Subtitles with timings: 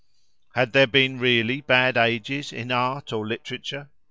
[0.55, 3.87] Had there been really bad ages in art or literature?